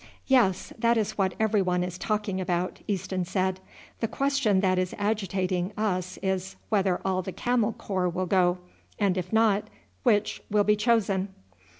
[0.25, 3.59] "Yes, that is what every one is talking about," Easton said.
[3.99, 8.57] "The question that is agitating us is whether all the Camel Corps will go;
[8.97, 9.65] and if not,
[10.01, 11.29] which will be chosen?"